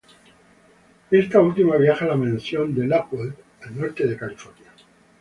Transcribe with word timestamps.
Esta 1.11 1.39
última 1.41 1.75
viaja 1.77 2.05
a 2.05 2.07
la 2.07 2.15
mansión 2.15 2.73
de 2.73 2.87
Lockwood, 2.87 3.33
al 3.61 3.79
norte 3.79 4.07
de 4.07 4.17
California. 4.17 4.71